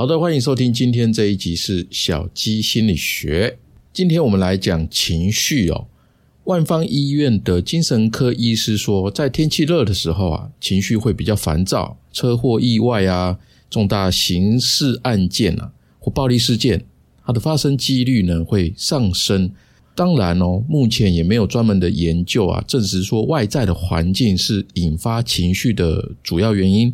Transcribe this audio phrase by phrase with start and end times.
[0.00, 3.58] 好的，欢迎收听今天这一集是小鸡心理学。
[3.92, 5.88] 今天我们来讲情绪哦。
[6.44, 13.38] 万方医院的精神科医师说，在天气热的时候啊，情绪会比较烦躁，车祸意外啊，
[13.68, 16.86] 重大刑事案件啊，或暴力事件，
[17.26, 19.52] 它的发生几率呢会上升。
[19.94, 26.90] 当然哦，目前也没有专门的研究啊，证实说外在的环境是引发情绪的主要原因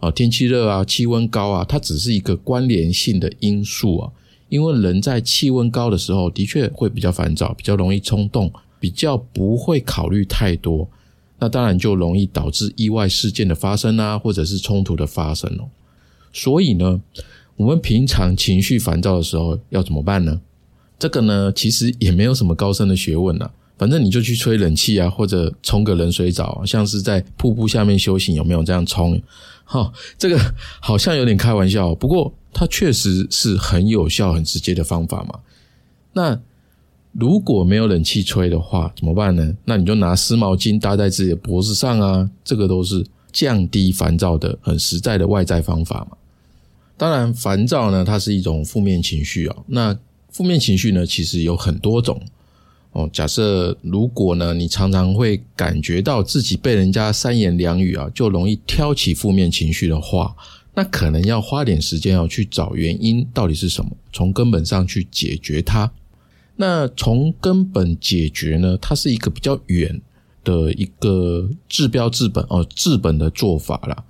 [0.00, 0.10] 啊。
[0.10, 4.12] 天气热啊，气温高啊，它只是一个关联性的因素啊。
[4.48, 10.88] 因为人在气温高的时候，的确会比较烦躁，比较容易冲动，比较不会考虑太多。
[11.38, 15.68] 那当然就容易导致意外事件的发生啊，或者是冲突的发生哦。
[16.32, 17.00] 所以呢，
[17.56, 20.40] 我们平常情绪烦躁的时候要怎么办呢？
[20.98, 23.50] 这个呢，其实也没有什么高深的学问呐。
[23.78, 29.20] 反正你就去吹冷气啊，或者冲个冷水澡，像是在瀑布下面修行，有没有这样冲？
[29.64, 30.38] 哈，这个
[30.80, 35.38] 好像有点开玩笑，不过它确实是很有效、很直接的方法嘛。
[36.14, 36.40] 那
[37.12, 39.54] 如果没有冷气吹的话，怎么办呢？
[39.64, 46.16] 那你就拿湿毛巾搭在自己的脖子上啊，这个都是降低烦躁的很实在的外在方法嘛。
[46.96, 49.56] 当然，烦躁呢，它是一种负面情绪啊。
[49.66, 49.96] 那
[50.30, 52.20] 负面情绪呢，其实有很多种
[52.92, 53.08] 哦。
[53.12, 60.34] 假设如果呢，你常常会感觉到自己被人家三言两语啊，就容易挑起负面情绪的话，
[60.74, 65.90] 那可能要花点时间要去找原因到底是什么，从根本上去解决它。
[66.56, 70.00] 那从根本解决呢，它是一个比较远
[70.42, 74.04] 的一个治标治本哦，治本的做法啦。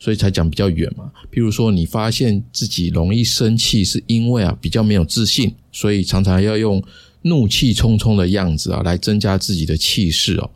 [0.00, 1.10] 所以才讲比较远嘛。
[1.32, 6.82] 譬如说，你发现自己容易生气，是因为啊比较没有自信，所以常常要用
[7.24, 10.50] 怒气冲冲的样子啊来增加自己的气势哦。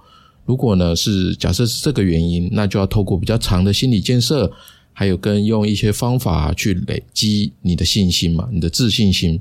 [0.47, 4.51] 如果呢是假设是这个原因，那就要透过比较长的心理建设，
[4.93, 9.41] 还有跟用一些方法去累积你的信心嘛，你的自信心。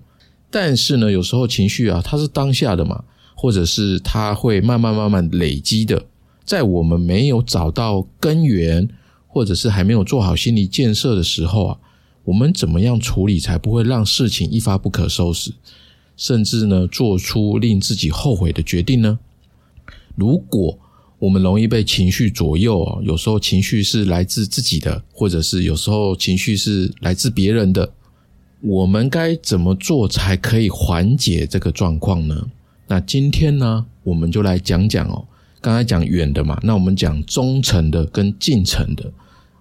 [0.50, 3.04] 但是呢，有时候情绪啊它是当下的嘛，
[3.36, 6.06] 或者是它会慢慢慢慢累积的，
[6.46, 8.90] 在我们没有找到根源。
[9.30, 11.78] 或者是还没有做好心理建设的时候啊，
[12.24, 15.52] 我们怎么样处理才不会让事情一发不可收拾，
[16.18, 19.18] 甚至呢做出令自己后悔的决定呢？
[20.16, 20.78] 如果
[21.20, 27.92] 我们容易被情绪左右哦，有时候情绪是来自自己的，或者是有时候情绪是来自别人的，
[28.62, 32.48] 我们该怎么做才可以缓解这个状况呢？
[32.88, 35.26] 那今天呢，我们就来讲讲哦，
[35.60, 39.12] 刚才讲远的嘛，那我们讲中程的跟近程的。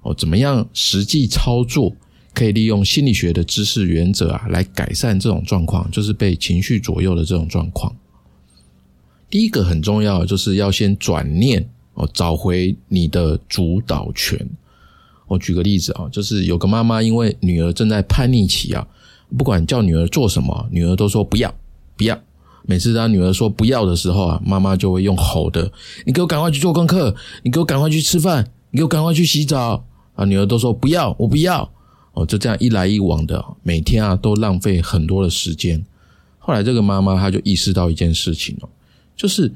[0.03, 1.93] 哦，怎么样实际操作
[2.37, 7.91] 可以利用心理学的知识原则啊，来改善这种状况，就是被情绪左右的这种状况。
[9.31, 14.39] 第一个很重要，就是要先转念哦，找回你的主导权。
[15.27, 18.87] 我举个例子啊，就是有个妈妈因为女儿正在叛逆期啊，
[19.39, 21.53] 不管叫女儿做什么，女儿都说不要
[21.97, 22.21] 不要。
[22.67, 25.73] 每次当女儿说不要的时候啊，妈妈就会用吼的
[26.05, 29.83] ：“你给我赶快去做功课，你给我赶快去吃饭，你给我赶快去洗澡。”
[30.15, 31.71] 啊，女儿都说不要，我不要，
[32.17, 35.85] 哦，就这样一来一往的，每天啊都浪费很多的时间。
[36.39, 38.69] 后来这个妈妈她就意识到一件事情哦，
[39.15, 39.53] 就是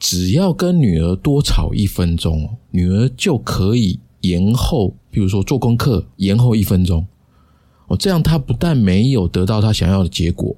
[0.00, 7.06] 只要跟女儿多吵一分钟，女儿就可以延后，比如说做功课延后一分钟，
[7.86, 10.56] 哦，这样她不但没有得到她想要的结果，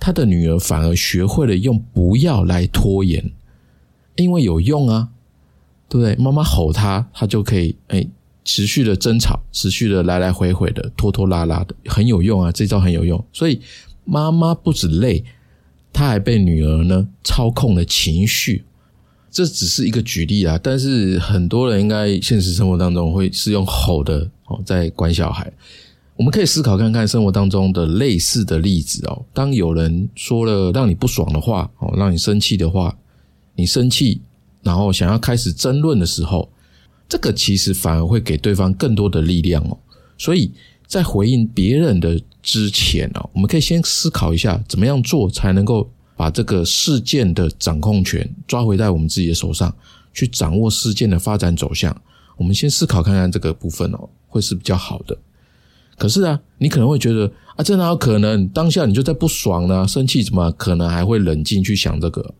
[0.00, 3.32] 她的女儿反而学会了用不要来拖延，
[4.16, 5.10] 因为有用啊，
[5.90, 6.16] 对不对？
[6.16, 8.06] 妈妈吼她，她就可以哎。
[8.44, 12.52] 持续的争吵，持续的来来回回的拖拖拉拉的，很有用啊！
[12.52, 13.58] 这招很有用，所以
[14.04, 15.24] 妈妈不止累，
[15.92, 18.64] 她还被女儿呢操控了情绪。
[19.30, 25.50] 这只是一个举例啊，但是很多人应该现实生活当中会是用吼的哦在管小孩。
[26.16, 29.24] 我们可以思考看看生活当中的类似的例子哦。
[29.32, 32.94] 当有人说了让你不爽的话哦，让你生气的话，
[33.56, 34.20] 你生气，
[34.62, 36.50] 然后想要开始争论的时候。
[37.14, 39.78] 这个其实反而会给对方更多的力量哦，
[40.18, 40.50] 所以
[40.84, 49.72] 在回应别人的之前哦，我们可以先思考一下，怎么样做才能够把这个事件的掌控权抓回在我们自己的手上，
[50.12, 51.96] 去掌握事件的发展走向。
[52.36, 55.16] 我们先思考看看这个部分哦，会是比较好的。
[55.96, 58.48] 可是啊，你可能会觉得啊，这哪有可能？
[58.48, 62.34] 当下你就在不爽呢，生气，怎么可能还会冷静去想这个？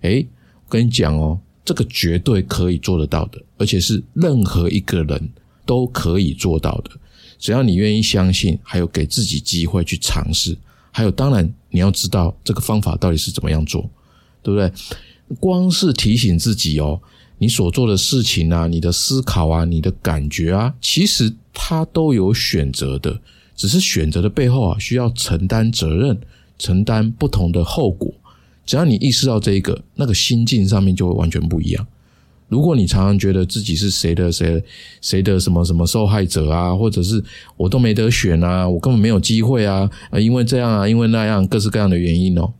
[0.00, 0.26] 诶，
[0.64, 1.38] 我跟你讲哦。
[1.64, 5.30] 这个绝对可以做得到的，而且是任何一个人
[5.64, 6.90] 都可以做到的。
[7.38, 10.56] 只要你愿意相信，还有给自己机会去尝试，
[10.90, 13.88] 还有当然你要知道这个方法到底是怎么样做，
[14.42, 14.72] 对不对？
[15.40, 17.00] 光是提醒自己哦，
[17.38, 23.20] 你所做的事情啊，你的思考啊，你的感觉啊，其实它都有选择的。
[23.56, 26.20] 只是选择的背后啊，需要承担责任，
[26.58, 28.12] 承担不同的后果。
[28.64, 31.86] 只要你意识到这一个，那个心境上面就会完全不一样。
[32.48, 34.62] 如果你常常觉得自己是谁的谁
[35.00, 37.22] 谁的什么什么受害者啊，或者是
[37.56, 42.52] 我都没得选啊，我根本没有机会啊，啊，因为这样啊，因为那样，各式各样的原因哦。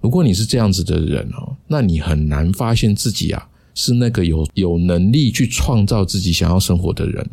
[0.00, 7.30] 如果你是这样子的人哦，那你很难发现自己啊是那个有有能力去创造自己想要生活的人。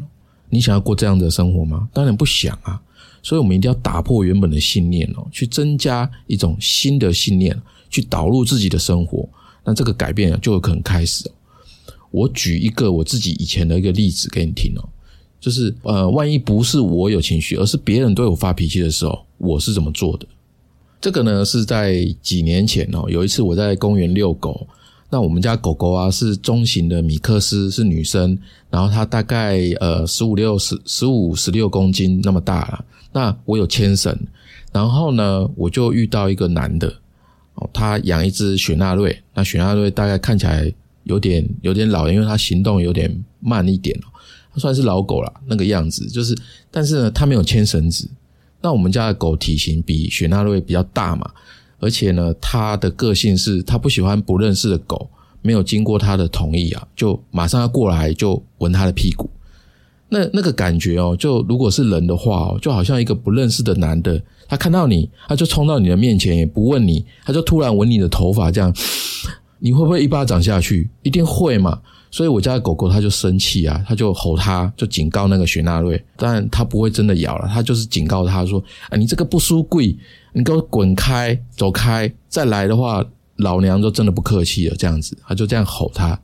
[0.49, 1.87] 你想要过这样的生活吗？
[1.93, 2.79] 当然不想啊。
[3.23, 7.57] 所以我们一定要打破原本的信念哦，去增加一种新的信念，
[7.93, 9.29] 去导入自己的生活。
[9.63, 11.31] 那这个改变就有可能开始哦。
[12.11, 14.83] 我举一个我自己以前的一个例子给你听哦，
[15.39, 20.25] 就是呃，万一不是我有情绪，而是别人对我发脾气的时候，我是怎么做的？
[20.99, 24.67] 这个呢是在几年前哦，有一次我在公园遛狗。
[25.09, 28.35] 那我们家狗狗啊是中型的米克斯，是女生，
[28.71, 32.85] 然后它大概呃十五六十十五十六公斤那么大了。
[33.11, 34.17] 那我有牵绳，
[34.71, 36.91] 然后呢我就遇到一个男的
[37.55, 40.71] 哦，他养一只雪纳瑞，那雪纳瑞大概看起来
[41.03, 44.07] 有点有点老，因为它行动有点慢一点哦，
[44.53, 46.37] 它算是老狗了那个样子，就是
[46.71, 48.09] 但是呢它没有牵绳子。
[48.61, 51.29] 那我们家的狗体型比雪纳瑞比较大嘛。
[51.79, 55.09] 而且呢，它的个性是它不喜欢不认识的狗，
[55.41, 59.29] 没有经过它的同意啊，就马上要过来就闻它的屁股。
[60.13, 68.71] 那那个感觉哦，就如果是人的话哦，就好像一个不认识的男的，他看到你，他就冲到你的面前，也不问你，他就突然闻你的头发，这样
[69.57, 70.87] 你会不会一巴掌下去？
[71.01, 71.81] 一定会嘛。
[72.11, 79.97] 所以我家的狗狗它就生气啊，它就吼，它就警告那个雪纳瑞，但它不会真的咬了，它就是警告他说：“啊，你这个不输贵，
[80.31, 82.13] 你给我滚开，走开！
[82.29, 83.03] 再来的话，
[83.37, 86.19] 老娘就真的不客气了。”这样子，他就这样吼他，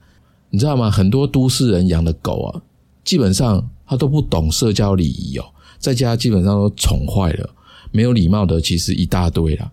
[0.51, 0.91] 你知道吗？
[0.91, 2.61] 很多都市人养的狗啊，
[3.03, 5.45] 基本上他都不懂社交礼仪哦，
[5.79, 7.49] 在家基本上都宠坏了，
[7.91, 9.69] 没有礼貌的其实一大堆啦。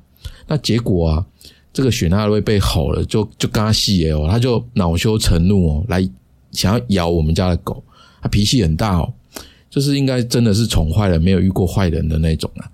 [0.49, 1.27] 那结果啊。
[1.73, 6.09] 这个雪纳瑞被吼了，就就跟他戏哦，他就恼羞成怒哦，来
[6.51, 7.85] 想要咬我们家的狗。
[8.23, 9.13] 他脾气很大哦，
[9.69, 12.65] 就是应该真的是宠坏了，没有遇过坏人的那种啊。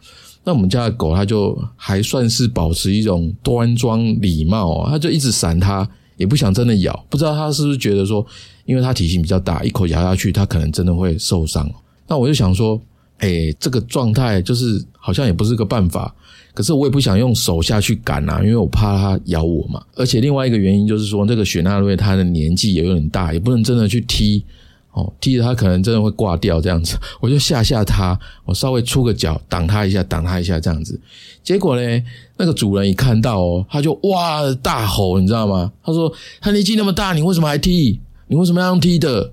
[0.45, 5.83] 那我们家的狗，它就还算是保持一种端庄礼貌哦，它就一直闪它，
[6.23, 7.07] 也不想真的咬。
[7.11, 8.25] 不知道他是不是觉得说，
[8.65, 11.69] 因为他体型比较大，一口咬下去，他可能真的会受伤。
[12.07, 12.81] 那我就想说，
[13.19, 16.15] 哎，这个状态就是好像也不是个办法。
[16.55, 19.83] 可是我也不想用手下去赶啊，因为我怕它咬我嘛。
[19.97, 24.45] 而且另外一个原因就是说，那个雪纳瑞它的年纪也有点大，也不能真的去踢
[24.93, 26.99] 哦，踢了它可能真的会挂掉这样子。
[27.21, 31.01] 我就吓吓它，我稍微出个脚挡它一下，挡它一下这样子。
[31.43, 32.03] 结果呢，
[32.37, 35.73] 那个主人一看到哦，他就哇大吼，你知道吗？
[35.83, 37.99] 他说：“他年纪那么大，你为什么还踢？
[38.29, 39.33] 你为什么要踢的？”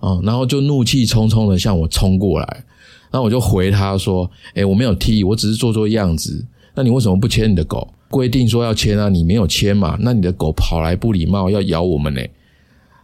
[0.00, 2.64] 哦，然后就怒气冲冲的向我冲过来。
[3.10, 6.44] 然后我就回他说：“哎，我没有踢，我只是做做样子。
[6.74, 7.88] 那你为什么不牵你的狗？
[8.10, 9.96] 规定说要牵啊，你没有牵嘛？
[10.00, 12.20] 那你的狗跑来不礼貌，要咬我们呢？”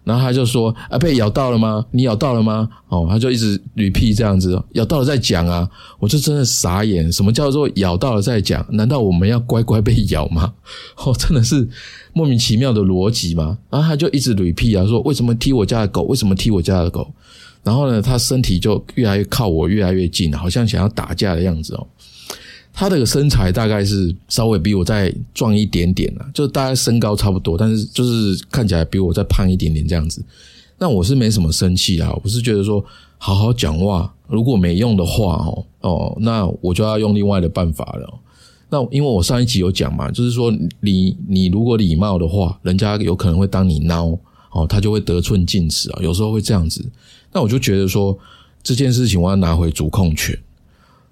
[0.06, 1.84] 然后他就说：“啊，被咬到了吗？
[1.90, 5.68] 你咬到了吗？”哦，他就一直捋屁这样子，咬到了再讲啊！
[5.98, 8.64] 我就真的傻眼，什么叫做咬到了再讲？
[8.70, 10.54] 难道我们要乖乖被咬吗？
[11.04, 11.68] 哦，真的是
[12.12, 13.58] 莫名其妙的逻辑吗？
[13.68, 16.02] 然后他就一直捋屁啊，说：“为什么踢我家的狗？
[16.02, 17.12] 为什么踢我家的狗？”
[17.64, 21.84] 然后呢，他身体就越来越靠我，越来越近，好像想要打架的样子哦。
[22.78, 30.22] 他的身材大概是稍微比我再壮一点点啊，就大概身高差不多，但是就是看起来比我再胖一点点这样子。
[30.76, 32.84] 那我是没什么生气啊，我是觉得说
[33.16, 38.20] 好好讲话，如果没用的话哦哦，那我就要用另外的办法了。
[38.68, 44.18] 那因为我上一集有讲嘛，就是说你你如果礼貌的话，人家有可能会当你孬。
[44.52, 46.82] 哦，他就会得寸进尺啊，有时候会这样子。
[47.30, 48.18] 那我就觉得说
[48.62, 50.38] 这件事情我要拿回主控权。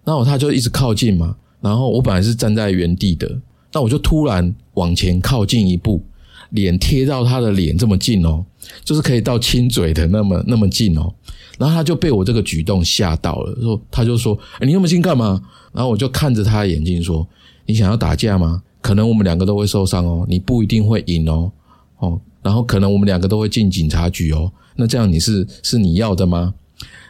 [0.02, 3.40] 然后他就一直靠近嘛，然后我本来是站在原地的，
[3.72, 6.04] 那我就突然往前靠近一步，
[6.50, 8.44] 脸贴到他的脸这么近哦，
[8.84, 11.10] 就是可以到亲嘴的那么那么近哦。
[11.56, 15.40] 然后他就被我这个举动吓到了，说他就说：“你那么近干嘛？”
[15.72, 17.26] 然后我就看着他的眼睛说
[17.64, 18.62] ：“你想要打架吗？
[18.82, 21.50] 可能我们两个都会受伤哦，你不一定会赢哦，
[21.98, 26.52] 哦。”然后可能我们两个都会进警察局哦，那这样你是是你要的吗？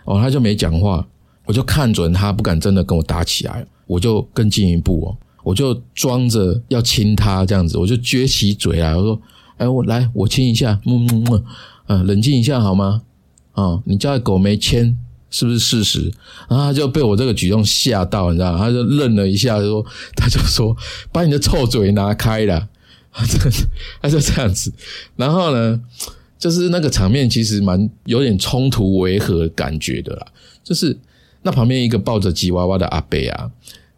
[0.04, 1.04] 哦，他就没讲话，
[1.44, 9.20] 我就看准他不敢真的跟我打起来，我就更进一步哦，我就装着要亲他这样子，我就撅起嘴来，我说
[9.58, 11.44] ：“哎，我来，我亲一下，嗯嗯嗯，
[11.86, 13.02] 嗯，冷静一下好吗？
[13.52, 14.98] 啊，你家的狗没牵，
[15.30, 16.12] 是不是事实？”
[16.48, 19.84] 然后他就被我这个举动吓到，你知道，他就愣了一下，说
[20.16, 20.76] ：“他就说，
[21.12, 22.68] 把你的臭嘴拿开了。
[24.02, 24.72] ”他就这样子，
[25.14, 25.80] 然后呢，
[26.36, 30.26] 就是那个场面其实蛮有点冲突违和感觉的啦。
[30.64, 30.98] 就是
[31.44, 33.50] 那旁边一个抱着吉娃娃的阿伯啊，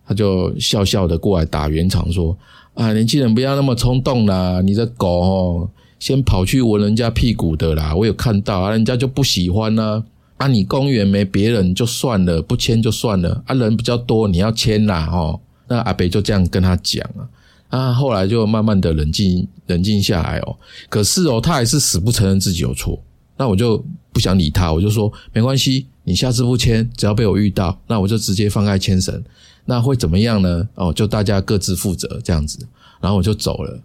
[0.05, 2.37] 他就笑笑的过来打圆场说
[2.75, 10.05] ：“啊，年轻人不要那么冲动啦，你的狗哦，先跑去闻人家屁股的啦，我有看到啊，人家就不喜欢呢。
[10.39, 15.41] 啊，你公园没别人就算了，不牵就算了啊，人比较多，你要牵啦哦。
[15.69, 17.23] 那阿伯就这样跟他讲啊，
[17.71, 20.57] 啊，后来就慢慢的冷静冷静下来哦。
[20.89, 23.01] 可是哦，他还是死不承认自己有错。
[23.37, 29.23] 那我就不想理他，我就说没关系，你下次不签，只要被我遇到，那我就直接放开牵绳。
[29.67, 30.69] 那会怎么样呢？
[30.77, 32.59] 哦，就大家各自负责这样子，
[33.01, 33.81] 然后我就走了。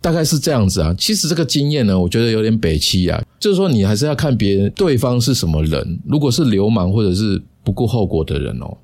[0.00, 0.94] 大概是这样子啊。
[0.98, 5.98] 其实这个经验呢，我觉得有点北欺啊，就是说你还是要看别人对方是什么人。
[6.04, 8.76] 如果是流氓或者是不顾后果的人哦，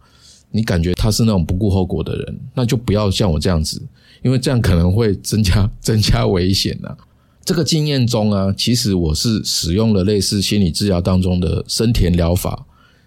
[0.51, 3.83] 你感觉他是那种不顾后果的人，那就不要像我这样子，
[4.23, 6.97] 因为这样可能会增加 增加危险呐。
[7.45, 12.67] 这个经验中啊，其实我是使用了类似心理治疗当中的深田疗法。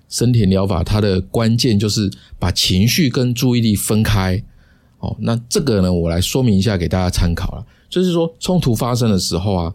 [0.10, 4.44] 深田疗法它的关键就是把情绪跟注意力分开。
[5.00, 7.66] 哦，那这个呢，我来说明一下给大家参考了。
[7.90, 9.74] 就是说，冲突发生的时候啊，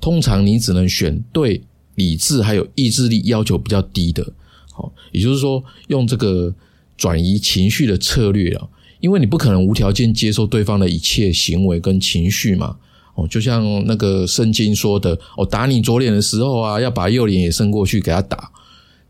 [0.00, 1.62] 通常你只能选对
[1.96, 4.32] 理智还有意志力要求比较低的。
[4.72, 6.54] 好，也就是说，用这个
[6.96, 8.68] 转移情绪的策略啊，
[9.00, 12.76] 因为你不可能无条件接受对方的一切行为跟情绪嘛。
[13.14, 18.50] 哦，就像那个圣经说的，我打你左脸的时候啊，要把右脸也伸过去给他打。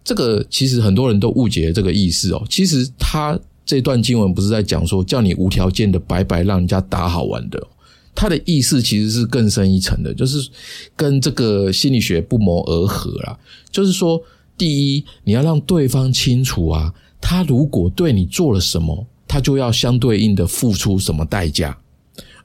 [0.04, 2.44] 这个其实很多人都误解这个意思哦。
[2.50, 7.66] 其实他这段经文不是在讲说叫你无条件的白白让人家打好玩的，
[8.14, 10.46] 他的意思其实是更深一层的，就是
[10.94, 13.38] 跟这个心理学不谋而合啦。
[13.70, 14.20] 就是说，
[14.58, 16.92] 第一，你要让对方清楚啊，
[17.22, 21.78] 他如果对你做了什么，他就要相对应的付出什么代价，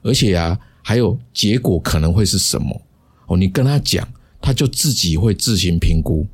[0.00, 0.58] 而且啊。
[0.82, 2.80] 还有结果可能会是什么？
[3.26, 4.06] 哦，你跟他讲，
[4.40, 6.26] 他就自己会自行评估。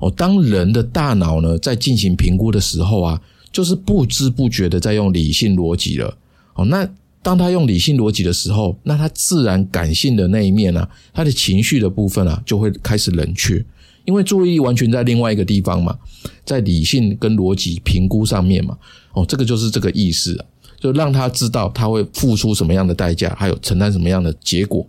[0.00, 3.20] 哦，当人的大脑呢在进行评估的时候啊，
[3.50, 6.16] 就是不知不觉的在用理性逻辑了。
[6.54, 6.88] 哦，那
[7.22, 13.64] 当他用理性逻辑的时候，那他自然感性的那一面呢，他的情绪的部分啊，就会开始冷却，
[14.04, 15.98] 因为注意力完全在另外一个地方嘛，
[16.44, 18.76] 在理性跟逻辑评估上面嘛。
[19.14, 20.44] 哦，这个就是这个意思。
[20.84, 24.86] 就让他知道他会付出什么样的代价，还有承担什么样的结果，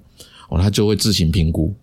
[0.50, 1.74] 哦，他就会自行评估。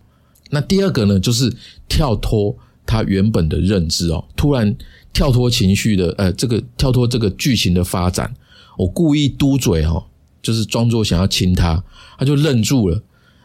[0.51, 1.51] 那第二个呢，就是
[1.89, 2.55] 跳脱
[2.85, 4.71] 他原本的认知哦，突然
[5.11, 8.31] 跳脱情绪的，呃，这个跳脱这个剧情的发展，
[8.77, 10.03] 我故意嘟嘴哦，
[10.43, 11.83] 就是装作想要亲他，
[12.19, 13.01] 他就愣住了。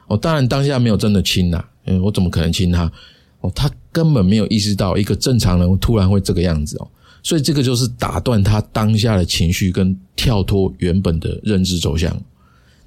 [0.09, 2.93] 哦，当然当下没有真的亲呐，嗯，我怎么可能亲他？
[3.41, 6.91] 哦，他根本没有意识到一个正常人突然会这个样子哦。
[7.23, 12.17] 所以这个就是打断他当下的情绪，跟跳脱原本的认知走向。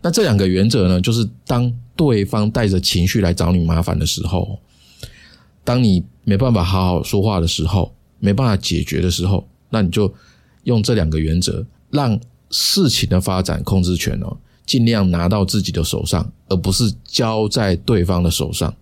[0.01, 4.57] 那这两个原则呢，就是当对方带着情绪来找你麻烦的时候，
[5.63, 10.11] 当你没办法好好说话的时候，没办法解决的时候，那你就
[10.63, 12.19] 用这两个原则，让
[12.49, 14.35] 事情的发展控制权哦，
[14.65, 18.73] 尽量拿到自己的手上，而不是交在对方的手上。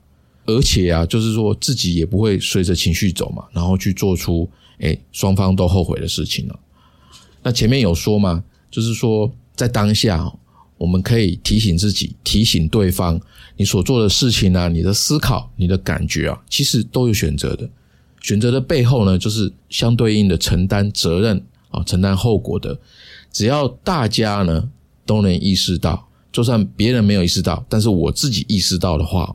[0.45, 4.49] 而且啊，就是说自己也不会随着情绪走嘛，然后去做出。
[4.79, 6.59] 哎，双方都后悔的事情了。
[7.41, 10.31] 那前面有说吗，就是说在当下，
[10.77, 13.19] 我们可以提醒自己，提醒对方，
[13.55, 17.69] 你所做的事情啊，你的思考，你的感觉啊，其实都有选择的。
[18.21, 22.77] 选择的背后呢，就是相对应的承担责任啊，承担后果的。
[23.31, 24.69] 只要大家呢
[25.05, 29.33] 都能意识到，就算别人没有意识到，但是我自己意识到的话，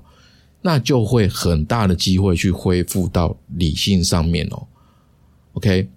[0.61, 4.67] 那就会很大的机会去恢复到理性上面哦。
[5.55, 5.89] OK，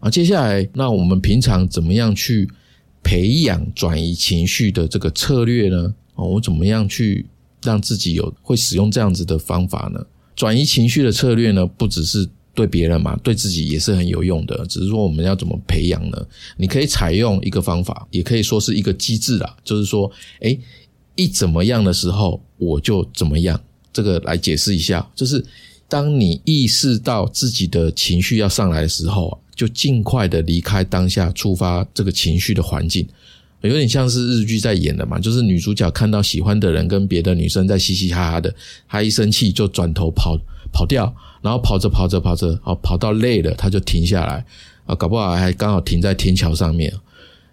[0.00, 2.48] 啊，接下来那我们平常怎么样去
[3.02, 5.94] 培养转移情绪的这个策略呢？
[6.14, 7.26] 哦，我怎么样去
[7.62, 10.04] 让自己有会使用这样子的方法呢？
[10.34, 14.66] 转移情绪的策略呢，不只是对别人嘛，对自己也是很有用的。
[14.66, 16.26] 只是说我们要怎么培养呢？
[16.56, 20.58] 你可以采用一个方法，也可以说是一个机制啦，就是说，哎，
[21.14, 23.60] 一怎么样的时候我就怎么样。
[23.92, 25.44] 这个来解释一下，就是。
[25.88, 33.08] 当你意识到自己的情绪要上来的时候，就尽快的离开当下触发这个情绪的环境，
[33.62, 38.54] 有点像是日剧在演的嘛，就是女主角看到喜欢的人跟别的女生在嘻嘻哈哈的，
[38.86, 40.38] 她一生气就转头跑
[40.70, 44.44] 跑掉，然后跑着跑着跑着，哦，跑到累了，她就停下来，
[44.84, 46.92] 啊，搞不好还刚好停在天桥上面，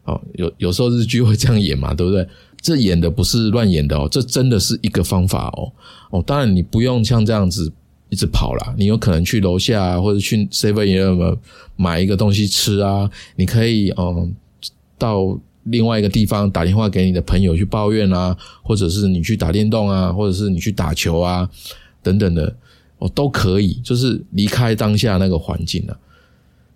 [0.03, 2.27] 哦，有有时候日剧会这样演嘛，对不对？
[2.61, 5.71] 这演的不是乱演的哦，这真的是一个方法哦，
[6.11, 7.71] 哦，当然你不用像这样子。
[8.09, 11.37] 一直跑了，你有可能去楼下啊或者去 Seven Eleven
[11.75, 13.09] 买一个东西吃啊。
[13.35, 14.33] 你可以嗯
[14.97, 21.49] 到另外一个地方打电话给你的朋友去抱怨啊，或者是你去打电动啊，或者是你去打球啊
[22.03, 22.55] 等等的，
[22.99, 25.97] 哦都可以，就是离开当下那个环境了。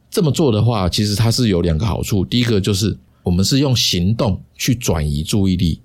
[0.09, 2.25] 这么做的话，其实它是有两个好处。
[2.25, 5.79] 第一个就是我们是用行动去转移注意力，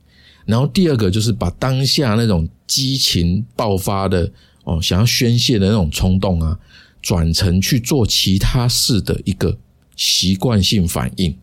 [0.46, 4.32] 然后第二个就是把当下那种激情爆发的
[4.64, 6.58] 哦，想要宣泄的那种冲动啊，
[7.00, 9.56] 转成去做其他事的一个
[9.96, 11.36] 习惯性反应，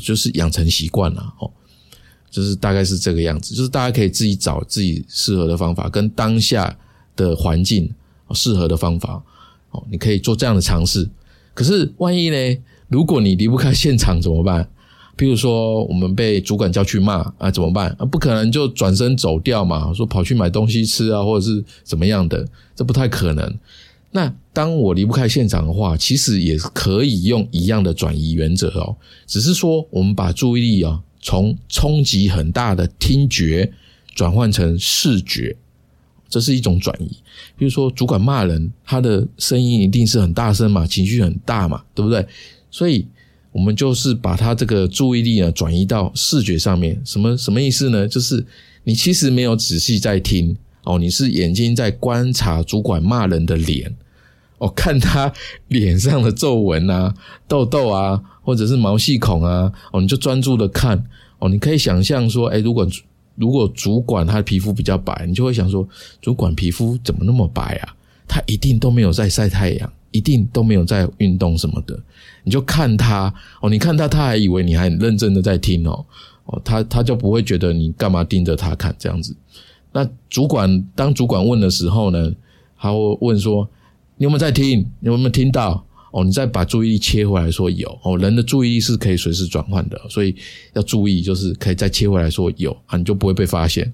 [0.00, 1.50] 就是养成习惯了哦。
[2.30, 6.76] 就是大概是这个样子，就是大家可以自己找自己适合的方法，跟当下
[7.14, 7.90] 的环境
[8.34, 9.22] 适合的方法
[9.70, 11.08] 哦，你可以做这样的尝试。
[11.54, 12.36] 可是万一呢？
[12.88, 14.68] 如果你离不开现场怎么办？
[15.16, 17.88] 譬如说，我们被主管叫去骂啊，怎么办？
[17.98, 23.58] 啊，不可能就转身走掉嘛，说跑去买东西吃啊，或者是怎么样的，这不太可能。
[24.10, 28.96] 那当我离不开现场的话，其实也可以用一样的转移原则哦，
[29.26, 31.02] 只是说我们把注意力啊。
[31.18, 33.72] 从冲击很大的听觉
[34.14, 35.56] 转换成视觉，
[36.28, 37.10] 这是一种转移。
[37.58, 42.24] 比如说，主管骂人，他的声音一定是很大声嘛，情绪很大嘛，对不对？
[42.70, 43.04] 所以，
[43.56, 47.00] 我们就是把他这个注意力呢转移到视觉上面。
[47.06, 48.06] 什么什么意思呢？
[48.06, 48.44] 就是
[48.84, 53.96] 你其实没有仔细在听哦，你是眼睛在观察主管骂人的脸
[54.58, 55.32] 哦，看他
[55.68, 57.14] 脸上的皱纹啊、
[57.48, 58.20] 痘痘啊。
[58.46, 60.96] 或者是毛细孔啊，哦，你就专注的看
[61.40, 62.88] 哦，你可以想象说，哎，如果
[63.34, 65.84] 如果主管他的皮肤比较白，你就会想说，
[66.22, 67.96] 主管皮肤怎么那么白啊？
[68.28, 71.98] 他一定都没有在晒太阳，一定都没有在运动什么的。
[72.44, 76.04] 你就看他哦，你看他，他还以为你还很认真的在听哦，
[76.44, 79.34] 哦，他他就不会觉得你干嘛盯着他看这样子。
[79.92, 82.32] 那主管当主管问的时候呢，
[82.78, 83.68] 他会问说，
[84.16, 84.80] 你有没有在听？
[85.00, 85.84] 你有没有听到？
[86.12, 90.34] 哦，你再把注意力切回来说有哦，人的注意力是可以随时转换的，所以
[90.72, 93.92] 要注意，就是可以再切回来说有啊，你就不会被发现。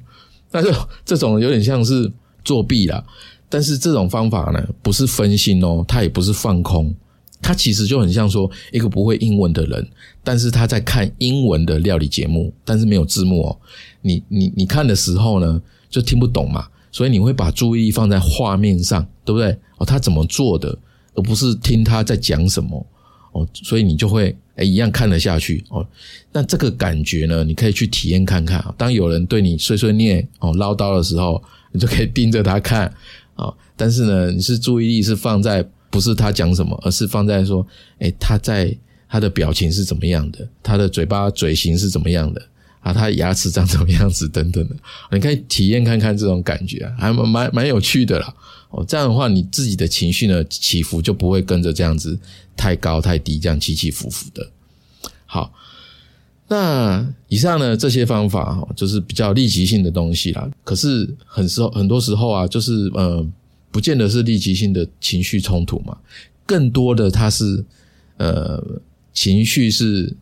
[0.49, 0.71] 但是
[1.05, 2.13] 这种有点像是
[2.45, 3.05] 作弊啦，
[3.53, 6.95] 但是这种方法呢，不是分心哦，它也不是放空，
[7.43, 9.87] 它其实就很像说一个不会英文的人，
[10.25, 13.59] 但是他在看英文的料理节目，但是没有字幕哦，
[14.01, 15.61] 你你你看的时候呢，
[15.91, 19.55] 就听不懂嘛，所以你会把注意力放在画面上，对不对？
[19.77, 20.75] 哦，他怎么做的？
[21.15, 22.87] 而不是听他在讲什么
[23.33, 25.87] 哦，所以你就会哎一样看得下去哦。
[26.33, 28.75] 那这个感觉呢，你可以去体验看看啊。
[28.79, 32.91] 当有人对你碎碎念哦唠叨的时候，你就可以盯着他看
[33.43, 33.53] 啊。
[33.77, 37.67] 但是呢，你是注意力是放在不是他讲什么，而是放在说
[37.99, 38.75] 哎他在
[39.09, 42.41] 他的表情是怎么样的，他的嘴巴嘴型是怎么样的
[42.81, 44.75] 啊，他牙齿长什么样子等等的，
[45.11, 48.35] 你可以体验看看这种感觉啊，还蛮蛮蛮有趣的啦。
[48.71, 52.19] 哦，这样的话，你自己的情绪呢起伏就不会跟着这样子
[52.57, 54.51] 太高太低，这样起起伏伏的。
[55.27, 55.53] 好，
[56.53, 60.51] 那以上呢这些方法哈，就是比较立即性的东西啦。
[60.65, 63.27] 可是很时候很多时候啊，就是呃，
[63.71, 65.97] 不见得是立即性的情绪冲突嘛，
[66.45, 67.65] 更多的它是
[68.19, 68.63] 呃
[69.15, 70.15] 情绪是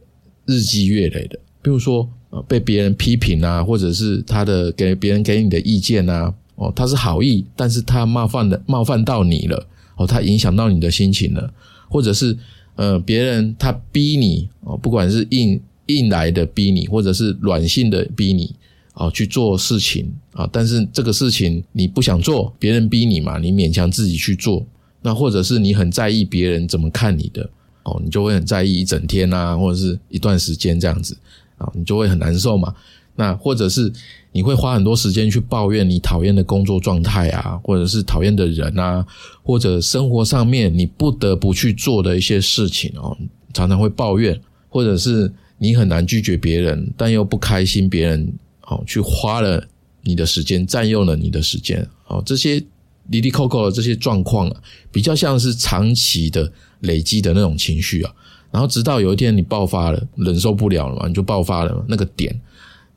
[0.46, 1.36] 日积月累的。
[1.62, 6.32] 比如说呃被别人批评啊，或者是他的给别人给你的意见啊。
[6.54, 9.66] 哦，他是好意，但是他冒犯的冒犯到你了，
[9.96, 11.50] 哦，他影响到你的心情了，
[11.88, 12.36] 或者是
[12.76, 15.58] 呃，别人他逼你哦，不管是硬
[15.94, 18.54] 硬来的逼你，或者是软性的逼你
[18.94, 24.66] 哦去做事情啊，但是这个事情你不想做，别人逼你嘛，你勉强自己去做，
[25.02, 27.48] 那或者是你很在意别人怎么看你的
[27.84, 31.16] 哦，你就会很在意一整天啊，或者是一段时间这样子
[31.56, 32.74] 啊，你就会很难受嘛。
[33.16, 33.92] 那或者是
[34.32, 39.04] 你会花很多时间去抱怨你讨厌的工作状态啊，或者是讨厌的人啊，
[39.42, 43.14] 或者生活上面你不得不去做的一些事情哦，
[43.52, 45.30] 常常会抱怨，或者是
[45.62, 49.62] 你很难拒绝别人，但又不开心别人哦去花了
[50.02, 52.62] 你的时间，占用了你的时间哦，这些
[53.08, 58.14] 离离扣扣的这些状况啊，比较像是长期的累积的那种情绪啊，
[58.50, 62.34] 然后直到有一天你爆发了，忍受不了了嘛，你就爆发了那个点。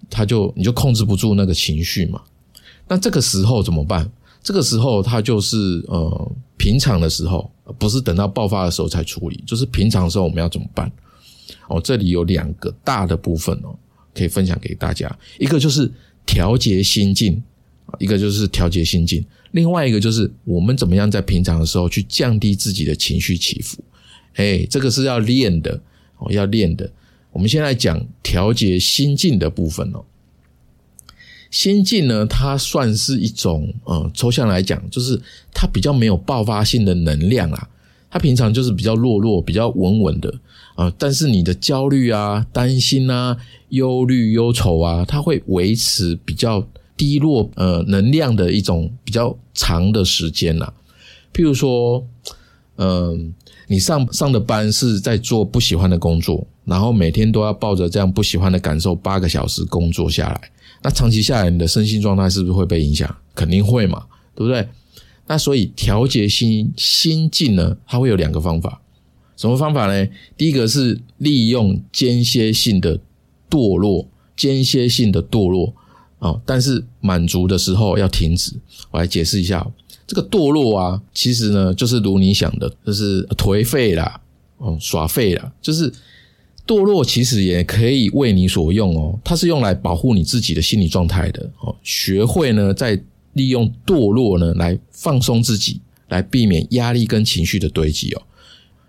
[0.10, 2.22] 他就你就控制不住那个情绪嘛？
[2.88, 4.08] 那这个时候怎么办？
[4.44, 7.50] 这个时候他就是呃平常的时候，
[7.80, 10.92] 不是等到爆发的时候才处理，就是平常的时候我们要怎么办？
[11.68, 13.76] 哦，这里有两个大的部分哦，
[14.14, 15.14] 可以分享给大家。
[15.40, 15.92] 一个就是
[16.26, 17.42] 调节心境
[18.00, 23.84] 一个就是调节心境，另外一个就是我们怎么样在平常的时候去降低自己的情绪起伏。
[24.36, 25.80] 哎，这个是要练的
[26.18, 26.90] 哦，要练的。
[27.32, 30.04] 我们先来讲调节心境的部分哦。
[31.52, 35.22] 心境呢，它算是一种嗯，抽象来讲，就是
[35.54, 37.70] 它比较没有爆发性的能量啊。
[38.10, 40.34] 它平常就是比较弱弱、比较稳稳的
[40.76, 40.92] 啊。
[40.98, 43.38] 但是你的焦虑啊、担心啊、
[43.70, 50.72] 忧虑、忧愁啊，它会维持比较低落呃能量的一种比较长的时间呐。
[51.34, 52.06] 譬如说，
[52.78, 53.34] 嗯，
[53.68, 60.52] 你上上的班是在做不喜欢的工作，然后每天都要抱着这样不喜欢的感受八个小时工作下来，
[60.84, 63.16] 那长期下来，你的身心状态是不是会被影响？
[63.34, 64.06] 肯定会嘛，
[64.36, 64.68] 对不对？
[65.26, 68.80] 那所以调节心心境呢，它会有两个方法。
[69.36, 70.08] 什么方法呢？
[70.38, 73.00] 第一个是利用间歇性的
[73.50, 75.74] 堕落，间歇性的堕落
[76.20, 78.54] 啊，但是满足的时候要停止。
[78.92, 79.66] 我来解释一下，
[80.06, 84.22] 这个堕落啊，其实呢就是如你想的，就是颓废啦，
[84.58, 85.92] 哦，耍废啦，就是
[86.66, 89.20] 堕落，其实也可以为你所用哦。
[89.24, 91.76] 它是用来保护你自己的心理状态的哦。
[91.84, 93.02] 学会呢，在
[93.34, 98.22] 利用堕落呢来放松自己，来避免压力跟情绪的堆积哦。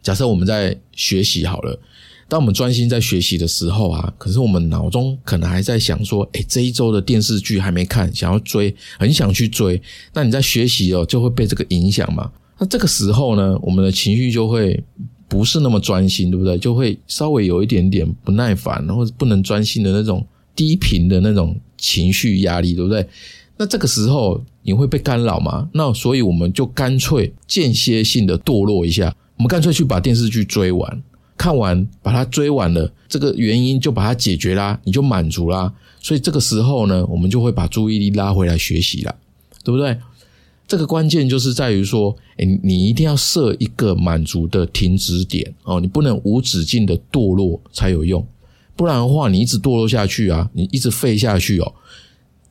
[0.04, 1.80] 假设我们在学习好了，
[2.28, 9.80] 当我们专心在学习的时候啊，可是我们脑中可能还在想说，哎，这一周的电视剧还没看，想要追，很想去追。
[10.12, 12.30] 那你在学习哦，就会被这个影响嘛？
[12.58, 14.78] 那这个时候呢，我们的情绪就会
[15.26, 16.58] 不是那么专心，对不对？
[16.58, 23.06] 就会稍微有一点点不耐烦，或者不能专心的那种低频的那种情绪压力，对不对？
[23.56, 25.66] 那这个时候你会被干扰吗？
[25.72, 29.14] 那所以我们就干脆间歇性的堕落一下。
[29.44, 31.02] 我们干脆去把电视剧追完，
[31.37, 35.70] 看完把它追完了，这个原因就把它解决啦，你就满足啦。
[36.00, 39.14] 所以这个时候呢，我们就会把注意力拉回来学习了，
[39.62, 39.98] 对不对？
[40.66, 48.26] 这个关键就是在于说，哎，你一定要设一个满足的停止点哦，你不能无止境的堕落才有用，
[48.74, 51.74] 不然的话，你一直堕落下去啊，你一直废下去哦，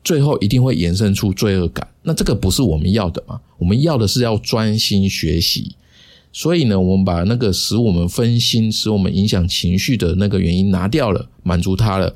[0.03, 1.88] 最后一定会延伸出罪恶感。
[2.03, 3.41] 那这个不是我们要的嘛？
[3.58, 5.75] 我们要的是要专心学习。
[6.35, 12.11] 所以呢，我们把那个使我们分心、使我们影响情绪的那个原因拿掉了，满足它了，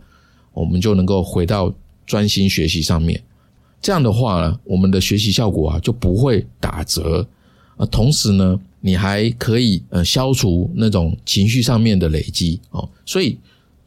[0.54, 1.72] 我们就能够回到
[2.04, 3.22] 专心学习上面。
[3.80, 7.28] 这样的话呢，我们的学习效果啊就不会打折
[7.76, 7.86] 啊。
[7.86, 12.90] 同时呢，你还可以呃消除那种情绪上面的累积哦。
[13.06, 13.38] 所以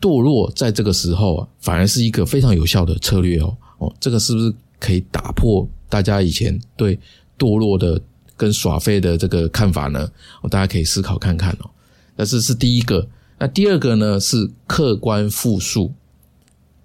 [0.01, 3.57] 堕落在这个时候啊，反而是一个非常有效的策略哦。
[3.79, 6.97] 哦，这个是不是可以打破大家以前对
[7.37, 8.01] 堕落的？
[8.41, 10.11] 跟耍废的这个看法呢，
[10.49, 11.69] 大家可以思考看看哦。
[12.17, 13.07] 那这是第一个，
[13.39, 15.93] 那第二个呢是客观复述。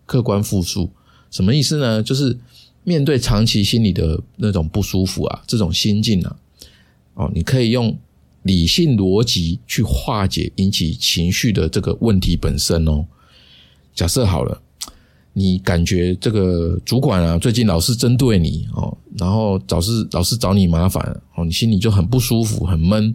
[0.06, 0.92] 客观复述
[1.32, 2.04] 什么意思呢？
[2.04, 2.38] 就是
[2.84, 6.36] 面对长期心理的那种不舒服啊，这种心境啊，
[7.14, 7.98] 哦，你可以用
[8.44, 13.06] 理性逻辑去化解引起情绪的这个问题本身哦。
[13.94, 14.62] 假设好了。
[15.38, 21.04] 你感觉这个主管啊，最近老是针对你哦，然后老是老是找你麻烦
[21.36, 23.14] 哦，你心里就很不舒服、很闷。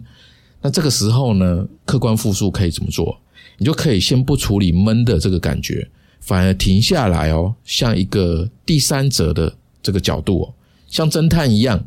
[0.61, 3.19] 那这个时候呢，客观复述可以怎么做？
[3.57, 10.53] 你就可以先不处理闷的这个感觉，反而停下来哦，像一个第三者的这个角度哦，
[10.87, 11.83] 像侦探一样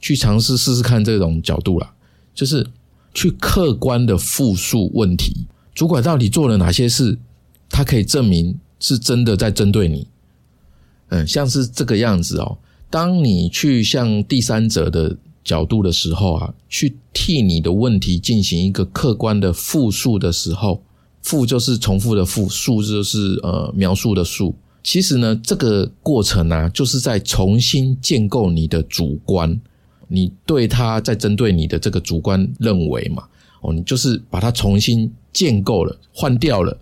[0.00, 1.94] 去尝试试试看这种角度啦，
[2.34, 2.66] 就是
[3.14, 5.46] 去客观的复述问题。
[5.72, 7.16] 主管到底做了哪些事？
[7.70, 8.58] 他可以证明。
[8.80, 10.06] 是真的在针对你，
[11.08, 12.58] 嗯，像是这个样子哦。
[12.90, 20.82] 当你去向第三者的角度的时候啊，去替你的问题进行一个客观的复述的时候，
[21.22, 24.54] 复就是重复的复，述就是呃描述的述。
[24.82, 29.60] 其实呢，这个过程呢，就是在重新建构你的主观，
[30.06, 33.24] 你对他在针对你的这个主观认为嘛，
[33.60, 36.74] 哦，你就是把它重新建构了，换掉了。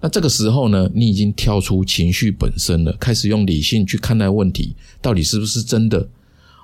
[0.00, 6.08] 那这个时候呢，你已经跳出情绪本身了，开始用理性去看待问题，到底是不是真的？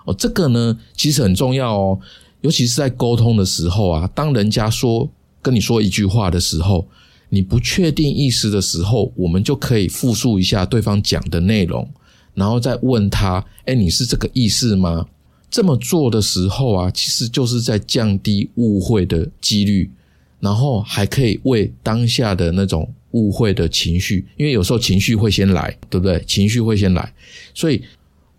[0.05, 1.99] 哦，这个呢，其实很重要哦，
[2.42, 5.11] 尤其是在沟通的时候啊，当人家说
[5.42, 6.87] 跟你说一句话的时候，
[7.29, 11.88] 你不确定意思的时候，我们就可以复述一下对方讲的内容，
[12.35, 15.07] 然后再问他：“哎，你是这个意思吗？”
[15.51, 19.90] 这么做的时候啊，其实就是在降低误会的几率，
[20.38, 22.88] 然后还可以为当下的那种。
[23.14, 26.22] 误会的情绪，因为有时候情绪会先来，对不对？
[26.27, 27.12] 情绪会先来，
[27.55, 27.83] 所以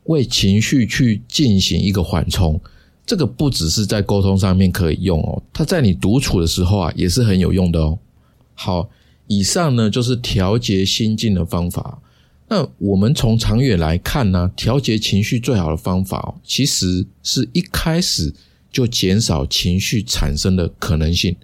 [0.03, 2.59] 为情绪去进行一个缓冲，
[3.05, 7.97] 这个不只是在沟通上面可以用哦，它在你独处的时候啊也是很有用的哦。
[8.53, 8.89] 好，
[9.27, 12.01] 以上呢就是调节心境的方法。
[12.47, 18.33] 那我们从长远来看呢，调节情绪最好的方法哦，其实是一开始
[18.71, 21.35] 就减少情绪产生的可能性，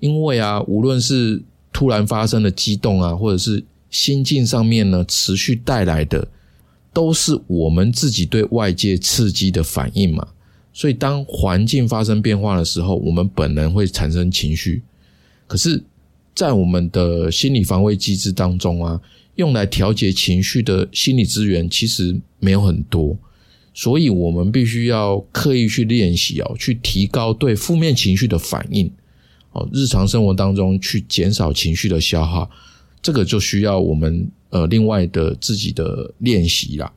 [0.00, 1.42] 因为啊，无论是
[1.80, 6.28] 突然发生的激动啊，或者是心境上面呢，持续带来的，
[6.92, 10.28] 都是我们自己对外界刺激的反应嘛。
[10.74, 14.82] 所以，当环境发生变化的时候，我们本能会产生情绪。
[15.46, 15.82] 可是，
[16.34, 19.00] 在我们的心理防卫机制当中啊，
[19.36, 23.16] 用来调节情绪的心理资源其实没有很多。
[23.72, 28.92] 所以我们必须要刻意去练习哦，去提高对负面情绪的反应
[29.52, 32.48] 哦，日常生活当中去减少情绪的消耗，
[33.02, 36.92] 这个就需要我们呃另外的自己的练习啦。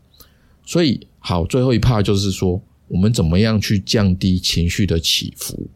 [0.65, 5.67] 所以好，最后一 part 就是说，我们怎么样去降低情绪的起伏？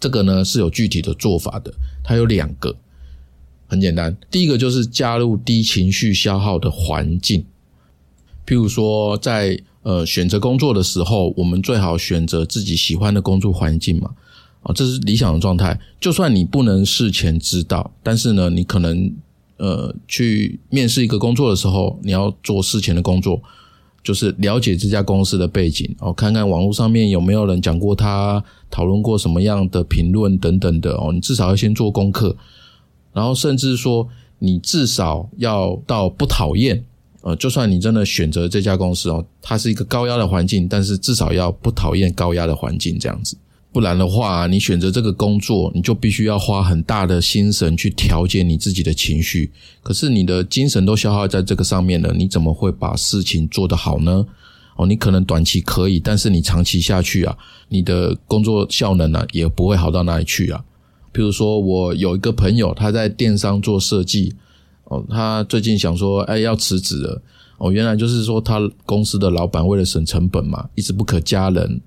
[0.00, 2.74] 这个呢是有具体的做法的，它有两个，
[3.66, 4.16] 很简单。
[4.30, 7.44] 第一个就是加入低情绪消耗的环境，
[8.46, 14.14] 譬如说在呃选择工作的时候，我们最好选择自己喜欢的工作环境嘛。
[14.68, 15.76] 啊，这是理想的状态。
[15.98, 19.10] 就算你不能事前知道，但是呢，你可能
[19.56, 23.42] 呃去面试一个工作的时候，你要做事前的工作。
[24.00, 32.34] 就是了解这家公司的背景哦，看看网络上面有没有人讲过他讨论过什么样的评论等等的哦，你至少要先做功课，
[33.12, 36.82] 然后甚至说你至少要到不讨厌
[37.20, 43.36] 呃，就算你真的选择这家公司哦，它是一个高压的环境，但是至少要不讨厌高压的环境这样子。
[43.78, 49.52] 不然的话，你选择这个工作，你就必须要花很大的心神去调节你自己的情绪。
[49.84, 54.26] 可是你的精神都消耗在这个上面了，你怎么会把事情做得好呢？
[54.74, 57.38] 哦，你可能短期可以，但是你长期下去啊，
[57.68, 60.64] 你的工作效能呢也不会好到哪里去啊。
[61.12, 64.34] 比如说，我有一个朋友，他在电商做设计，
[64.86, 67.22] 哦，他最近想说，哎，要辞职了。
[67.58, 71.80] 哦，原来就是说他公司的老板为了省成本嘛，一直不可加人。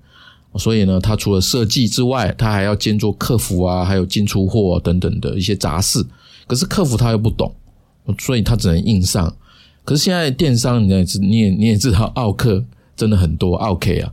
[0.58, 6.04] 所以呢，他除了设计之外，他还要兼做客服啊，还有进出货等等的一些杂事。
[6.46, 7.54] 可是客服他又不懂，
[8.18, 9.34] 所以他只能硬上。
[9.84, 12.62] 可是现在电商，你也知你也你也知道，奥客
[12.94, 14.12] 真的很多，奥 K 啊，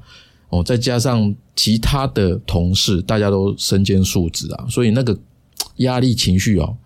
[0.49, 5.17] 哦，再加上其他的同事，大家都身兼数职啊，所以那个
[5.78, 6.78] 压力情绪哦，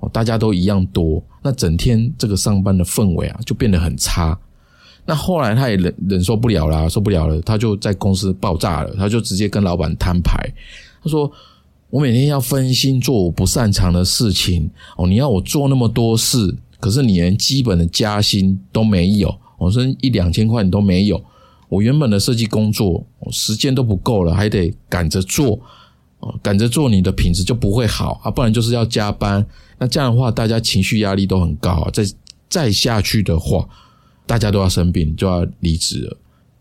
[0.00, 4.38] 哦，大家都一样多，那整天这个上班的氛围啊，就变得很差。
[5.10, 10.36] 那后来他也忍忍受不了啦，受不了了，他就在公司爆炸了，他就直接跟老板摊牌。
[11.02, 11.32] 他说
[11.88, 21.18] ：“我每天要分心做我不擅长的事情哦，你要我做那么多事，可是你连基本的加薪都没有，我说一两千块你都没有。
[21.70, 25.58] 我原本的设计工作，时间都不够了，还得赶着做
[26.20, 29.42] 哦，赶着做你的品质就不会好啊，不然就是要加班。
[29.78, 32.04] 那这样的话，大家情绪压力都很高啊，再
[32.50, 33.66] 再下去的话。”
[34.28, 36.16] 大家都要生病，就要离职了。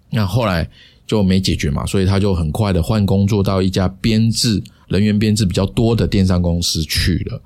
[0.10, 0.68] 那后来
[1.06, 7.42] 就没解决嘛，所以他就很快的换工作到一家编制人员编制比较多的电商公司去了。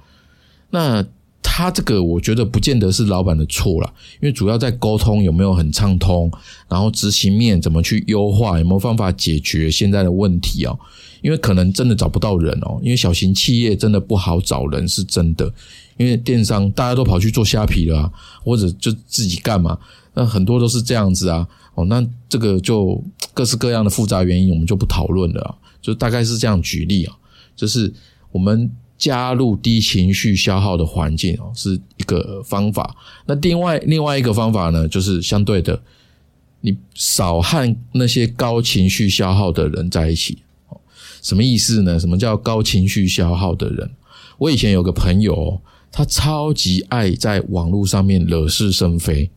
[0.70, 1.04] 那
[1.42, 6.32] 他这个我觉得不见得是老板的错了，因为主要在沟通有没有很畅通，
[6.70, 10.80] 然后执行面怎么去优化，有没有方法解决现在的问题哦？
[11.22, 15.52] 因为可能真的找不到人哦，因为小型企业真的不好找人，是真的。
[15.98, 18.12] 因为电商大家都跑去做虾皮了，
[18.44, 19.78] 或者就自己干嘛？
[20.14, 21.48] 那很多都是这样子啊。
[21.76, 23.02] 哦，那这个就
[23.34, 25.58] 各式各样的复杂原因，我们就不讨论了。
[25.82, 27.16] 就大概是这样举例啊，
[27.56, 27.94] 就是
[28.32, 32.96] 我们加入低情绪消耗的环境哦，是一个方法。
[33.26, 35.82] 那另外另外一个方法呢，就是相对的，
[36.60, 40.40] 你少和那些高情绪消耗的人在一起。
[41.22, 42.00] 什么意思呢？
[42.00, 43.90] 什么叫高情绪消耗的人？
[44.38, 45.62] 我以前有个朋友。
[45.94, 49.30] 他超级爱在网络上面惹是生非，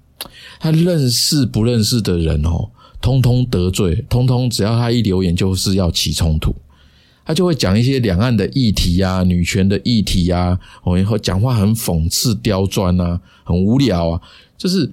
[0.59, 6.55] 他认识不认识的人哦，通通得罪，通通只要他一留言就是要起冲突，
[7.25, 14.21] 他就会讲一些两岸的议题啊、女权的议题啊，哦，然后讲话很讽刺刁钻啊，很无聊啊。
[14.57, 14.91] 就是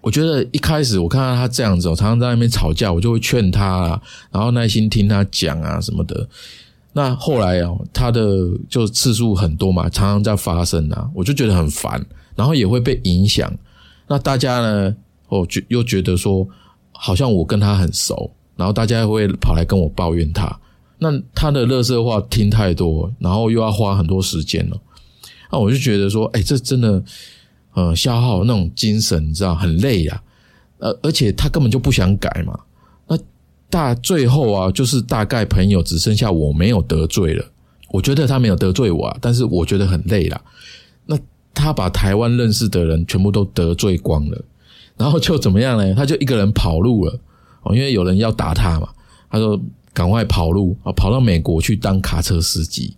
[0.00, 6.26] 我觉得一开始我看到他这样子，我常常在那边吵架，我就会劝他，啊，然后耐心听他讲啊什么的。
[6.92, 13.52] 那后来啊，他的就次数很多嘛，常常在发生啊，我就觉得很烦，然后也会被影响。
[14.10, 14.96] 那大家呢，
[15.28, 16.44] 哦，觉又觉得说，
[16.90, 20.58] 好像我跟他很熟，然后大家会跑来跟我抱怨他。
[20.98, 24.76] 那他的乐色话听太多，然后又要花很多时间了。
[25.52, 27.00] 那我就觉得说，哎，这真的，
[27.74, 30.20] 呃，消耗那种精神，你知道，很累呀。
[30.78, 32.58] 呃，而且他根本就不想改嘛。
[33.06, 33.16] 那
[33.68, 37.46] 大最后啊，就是大概朋友只剩下我没有得罪了。
[37.90, 40.40] 我觉得他没有得罪我啊，但是我觉得很累了。
[41.52, 44.44] 他把台湾认识的人全部都得罪光了，
[44.96, 45.94] 然后就怎么样呢？
[45.94, 47.18] 他就一个人跑路了
[47.62, 48.88] 哦，因为有人要打他嘛。
[49.30, 49.60] 他说
[49.92, 52.96] 赶快跑路啊，跑到美国去当卡车司机。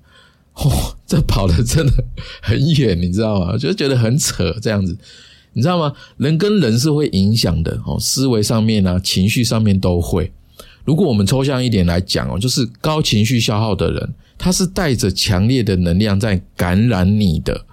[0.54, 0.70] 哦，
[1.06, 1.92] 这跑的真的
[2.42, 3.56] 很远，你知道吗？
[3.56, 4.96] 就觉得很扯这样子，
[5.54, 5.92] 你知道吗？
[6.18, 10.30] 人跟人是会影响的哦，思维上面啊，情绪上面都会。
[10.84, 17.64] 如果我们抽象一点来讲哦，就是高情绪消耗的人，他是带着强烈的能量在感染你的。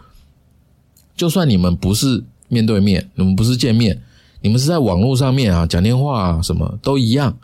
[1.19, 4.01] 就算你们不是面对面，你们不是见面，
[4.41, 7.37] 你们是在网络上面啊讲电话啊，什么都一样。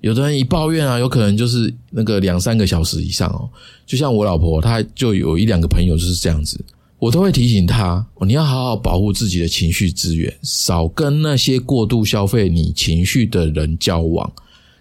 [0.00, 3.48] 有的人一抱怨啊，有可能就是那个两三个小时以上哦。
[3.86, 6.58] 就像我老婆，她就有一两个朋友就是这样子，
[6.98, 14.28] 我都会提醒她，哦你要好好保护自己的情绪资源，少跟那些过度消费你情绪的人交往。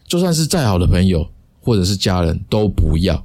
[0.08, 1.30] 就算是再好的朋友
[1.62, 3.24] 或者是家人都不要，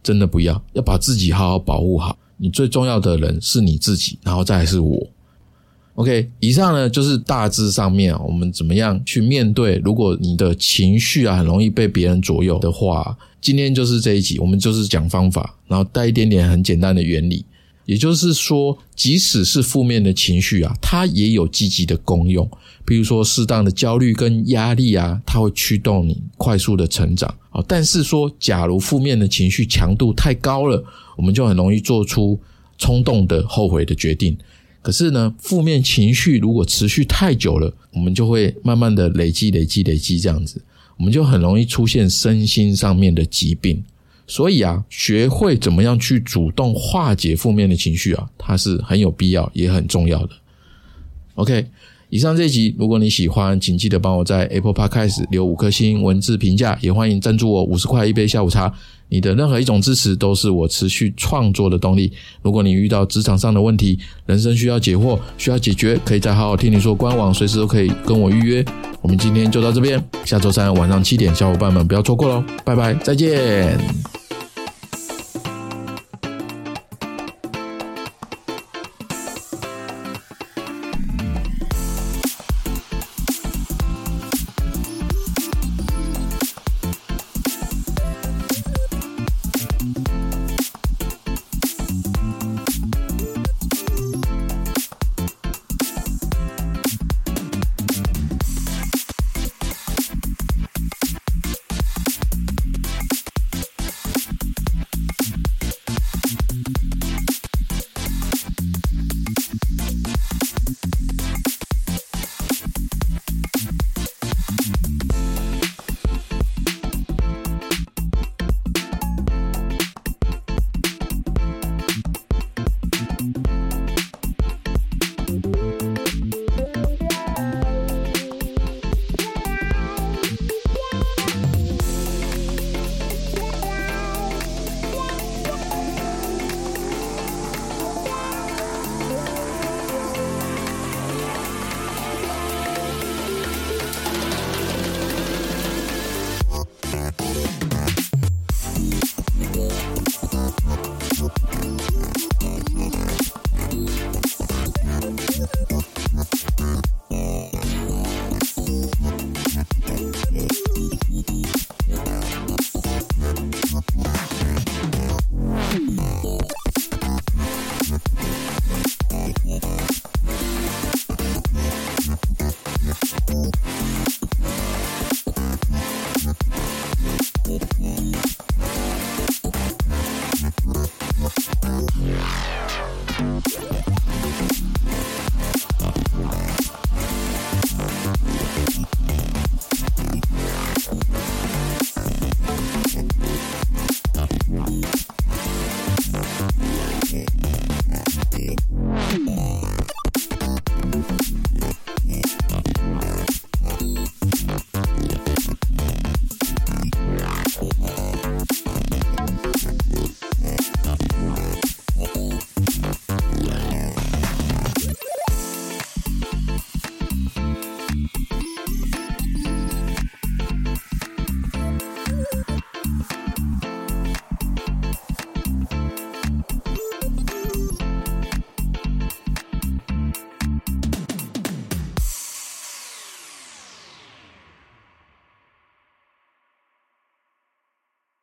[0.00, 2.16] 真的不要，要把自己好好保护好。
[2.36, 5.06] 你最重要的人是你自己，然后再是我。
[5.94, 9.76] OK，以上呢就是大致上面我们怎么样去面对。
[9.84, 17.44] 如果你的情绪啊很容易被别人左右的话，今天就是这一集，我们就是讲方法，然后带一点点很简单的原理。
[17.86, 22.50] 也就是说，即使是负面的情绪啊，它也有积极的功用。
[22.86, 27.62] 比如说，适当的焦虑跟压力啊，它会驱动你快速的成长啊。
[27.68, 30.82] 但是说，假如负面的情绪强度太高了，
[31.16, 32.40] 我们就很容易做出
[32.78, 34.36] 冲动的后悔的决定。
[34.82, 40.62] 可是呢，负面情绪如果持续太久了，我们就会慢慢的累积、累积、累积这样子，
[40.98, 43.82] 我们就很容易出现身心上面的疾病。
[44.26, 50.30] 所以啊，学会怎么样去主动化解负面的情绪啊，它是很有必要也很重要的。
[51.34, 51.66] OK。
[52.14, 58.72] 以上这集，如果你喜欢，请记得帮我在 Apple Podcast 留五颗星文字评价，也欢迎赞助我五十块一杯下午茶。
[59.08, 62.12] 你的任何一种支持都是我持续创作的动力。
[62.40, 68.64] 如果你遇到职场上的问题，人生需要解惑，需要解决，可以在好好听你说官网，随时都可以跟我预约。
[69.02, 74.23] 我们今天就到这边，下周三晚上七点，小伙伴们不要错过喽，拜拜，再见。